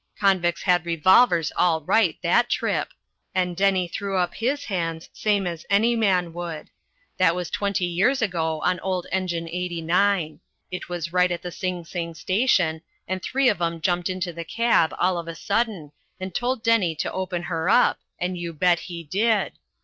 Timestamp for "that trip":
2.23-2.89